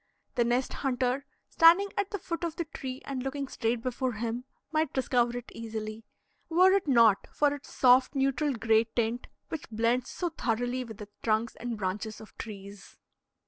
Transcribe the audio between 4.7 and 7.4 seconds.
might discover it easily, were it not